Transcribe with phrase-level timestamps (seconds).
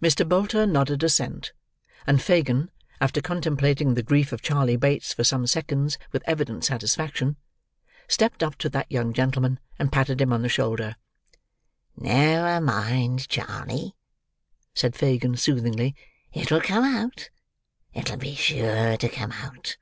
[0.00, 0.26] Mr.
[0.26, 1.52] Bolter nodded assent,
[2.06, 7.36] and Fagin, after contemplating the grief of Charley Bates for some seconds with evident satisfaction,
[8.08, 10.96] stepped up to that young gentleman and patted him on the shoulder.
[11.94, 13.94] "Never mind, Charley,"
[14.72, 15.94] said Fagin soothingly;
[16.32, 17.28] "it'll come out,
[17.92, 19.76] it'll be sure to come out.